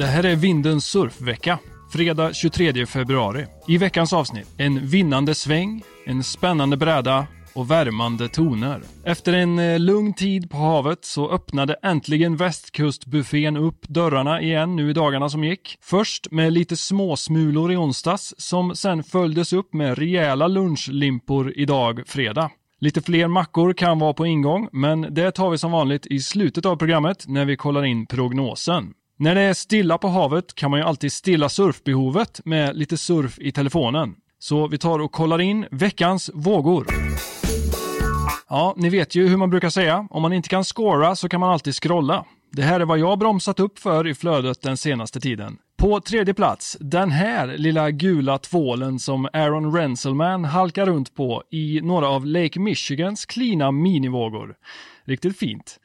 [0.00, 1.58] Det här är Vindens surfvecka.
[1.92, 3.46] Fredag 23 februari.
[3.68, 8.82] I veckans avsnitt, en vinnande sväng, en spännande bräda och värmande toner.
[9.04, 14.90] Efter en eh, lugn tid på havet så öppnade äntligen västkustbuffén upp dörrarna igen nu
[14.90, 15.78] i dagarna som gick.
[15.80, 22.50] Först med lite småsmulor i onsdags som sen följdes upp med rejäla lunchlimpor idag fredag.
[22.78, 26.66] Lite fler mackor kan vara på ingång, men det tar vi som vanligt i slutet
[26.66, 28.92] av programmet när vi kollar in prognosen.
[29.20, 33.38] När det är stilla på havet kan man ju alltid stilla surfbehovet med lite surf
[33.38, 34.14] i telefonen.
[34.38, 36.86] Så vi tar och kollar in veckans vågor.
[38.48, 40.06] Ja, ni vet ju hur man brukar säga.
[40.10, 42.24] Om man inte kan scora så kan man alltid scrolla.
[42.52, 45.56] Det här är vad jag bromsat upp för i flödet den senaste tiden.
[45.76, 51.80] På tredje plats, den här lilla gula tvålen som Aaron Renselman halkar runt på i
[51.80, 54.54] några av Lake Michigans klina minivågor.
[55.04, 55.78] Riktigt fint.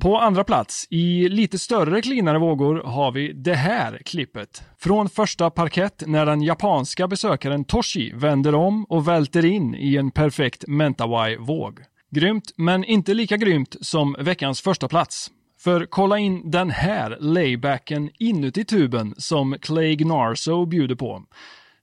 [0.00, 4.62] På andra plats, i lite större cleanare vågor, har vi det här klippet.
[4.78, 10.10] Från första parkett när den japanska besökaren Toshi vänder om och välter in i en
[10.10, 11.80] perfekt Mentawai-våg.
[12.10, 15.30] Grymt, men inte lika grymt som veckans första plats.
[15.60, 21.22] För kolla in den här laybacken inuti tuben som Clay Gnarso bjuder på.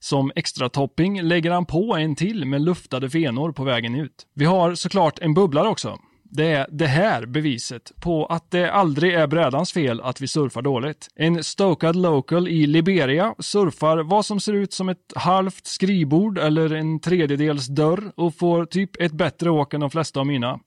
[0.00, 4.26] Som extra topping lägger han på en till med luftade fenor på vägen ut.
[4.34, 5.98] Vi har såklart en bubblare också.
[6.34, 10.62] Det är det här beviset på att det aldrig är brädans fel att vi surfar
[10.62, 11.08] dåligt.
[11.14, 16.74] En stokad local i Liberia surfar vad som ser ut som ett halvt skrivbord eller
[16.74, 20.60] en tredjedels dörr och får typ ett bättre åk än de flesta av mina.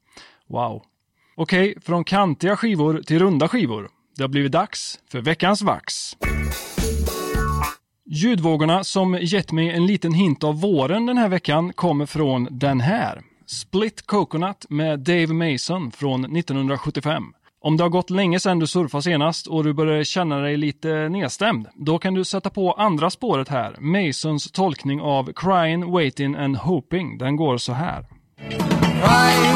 [0.48, 0.84] Wow.
[1.36, 3.90] Okej, från kantiga skivor till runda skivor.
[4.18, 5.94] Det har blivit dags för veckans vax.
[8.06, 12.80] Ljudvågorna som gett mig en liten hint av våren den här veckan kommer från den
[12.80, 13.22] här.
[13.48, 17.24] Split Coconut med Dave Mason från 1975.
[17.62, 21.10] Om det har gått länge sedan du surfade senast och du börjar känna dig lite
[21.10, 23.76] nedstämd, då kan du sätta på andra spåret här.
[23.80, 27.18] Masons tolkning av Crying, Waiting and Hoping.
[27.18, 28.06] Den går så här.
[28.40, 29.56] Crying,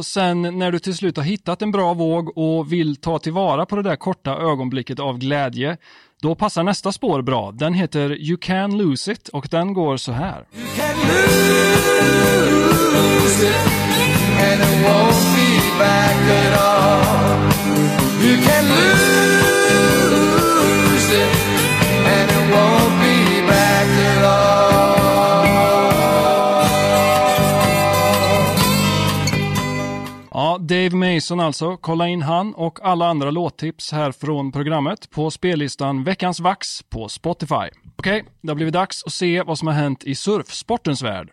[0.03, 3.65] Och sen när du till slut har hittat en bra våg och vill ta tillvara
[3.65, 5.77] på det där korta ögonblicket av glädje,
[6.21, 7.51] då passar nästa spår bra.
[7.51, 10.45] Den heter You Can Lose It och den går så här.
[30.67, 31.77] Dave Mason alltså.
[31.77, 37.09] Kolla in han och alla andra låttips här från programmet på spellistan Veckans Vax på
[37.09, 37.69] Spotify.
[37.95, 41.29] Okej, det har blivit dags att se vad som har hänt i surfsportens värld.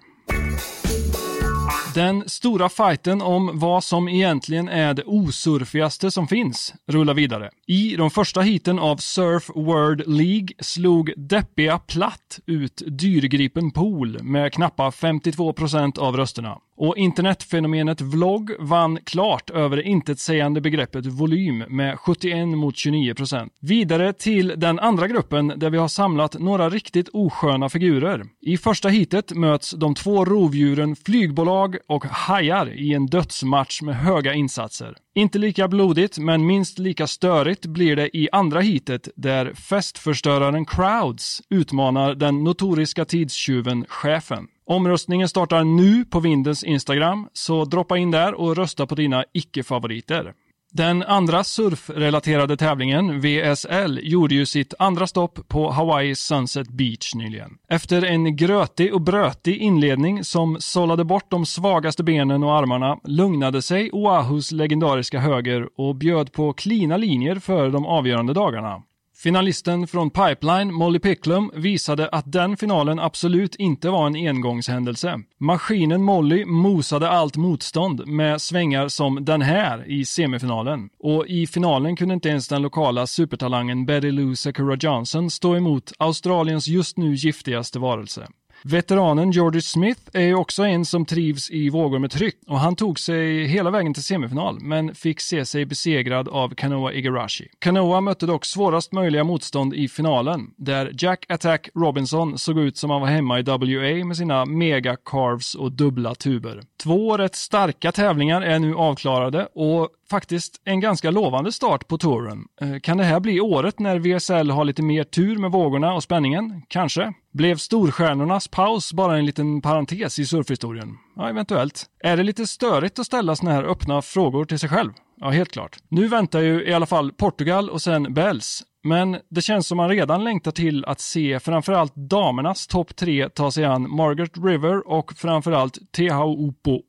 [1.95, 7.51] Den stora fighten om vad som egentligen är det osurfigaste som finns rullar vidare.
[7.67, 14.53] I de första heaten av Surf World League slog deppiga Platt ut dyrgripen Pool med
[14.53, 16.59] knappa 52% av rösterna.
[16.83, 23.53] Och internetfenomenet vlogg vann klart över det intetsägande begreppet volym med 71 mot 29 procent.
[23.61, 28.25] Vidare till den andra gruppen där vi har samlat några riktigt osköna figurer.
[28.41, 34.35] I första heatet möts de två rovdjuren flygbolag och hajar i en dödsmatch med höga
[34.35, 34.97] insatser.
[35.15, 41.43] Inte lika blodigt, men minst lika störigt blir det i andra heatet där festförstöraren Crowds
[41.51, 44.47] utmanar den notoriska tidstjuven Chefen.
[44.71, 50.33] Omröstningen startar nu på Vindens Instagram, så droppa in där och rösta på dina icke-favoriter.
[50.73, 57.51] Den andra surfrelaterade tävlingen, VSL, gjorde ju sitt andra stopp på Hawaii Sunset Beach nyligen.
[57.69, 63.63] Efter en grötig och brötig inledning som sållade bort de svagaste benen och armarna lugnade
[63.63, 68.83] sig Oahus legendariska höger och bjöd på klina linjer för de avgörande dagarna.
[69.23, 75.21] Finalisten från Pipeline, Molly Picklum, visade att den finalen absolut inte var en engångshändelse.
[75.41, 80.89] Maskinen Molly mosade allt motstånd med svängar som den här i semifinalen.
[80.99, 85.93] Och i finalen kunde inte ens den lokala supertalangen Betty Lou Sakura Johnson stå emot
[85.99, 88.27] Australiens just nu giftigaste varelse.
[88.63, 92.77] Veteranen Georgie Smith är ju också en som trivs i vågor med tryck och han
[92.77, 97.49] tog sig hela vägen till semifinal men fick se sig besegrad av Kanoa Igarashi.
[97.59, 102.91] Kanoa mötte dock svårast möjliga motstånd i finalen där Jack Attack Robinson såg ut som
[102.91, 106.63] han var hemma i WA med sina mega carves och dubbla tuber.
[106.83, 112.45] Två rätt starka tävlingar är nu avklarade och faktiskt en ganska lovande start på touren.
[112.61, 116.03] Eh, kan det här bli året när VSL har lite mer tur med vågorna och
[116.03, 116.63] spänningen?
[116.69, 117.13] Kanske.
[117.33, 120.89] Blev storstjärnornas paus bara en liten parentes i surfhistorien?
[121.17, 121.87] Ja, eventuellt.
[122.05, 124.93] Är det lite störigt att ställa sådana här öppna frågor till sig själv?
[125.17, 125.77] Ja, helt klart.
[125.89, 128.63] Nu väntar ju i alla fall Portugal och sen Bells.
[128.83, 133.51] Men det känns som man redan längtar till att se framförallt damernas topp tre ta
[133.51, 136.81] sig an Margaret River och framförallt Tehaupo.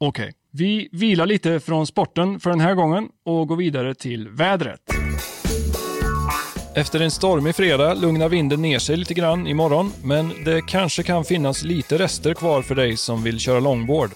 [0.00, 0.32] Okej.
[0.52, 4.80] Vi vilar lite från sporten för den här gången och går vidare till vädret.
[6.76, 11.24] Efter en stormig fredag lugnar vinden ner sig lite grann imorgon, men det kanske kan
[11.24, 14.10] finnas lite rester kvar för dig som vill köra longboard.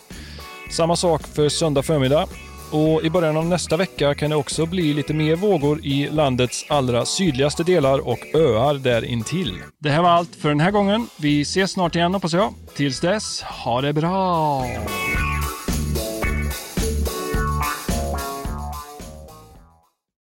[0.70, 2.26] Samma sak för söndag förmiddag.
[2.70, 6.66] Och i början av nästa vecka kan det också bli lite mer vågor i landets
[6.68, 9.58] allra sydligaste delar och öar där intill.
[9.78, 11.06] Det här var allt för den här gången.
[11.16, 12.54] Vi ses snart igen hoppas jag.
[12.74, 14.66] Tills dess, ha det bra!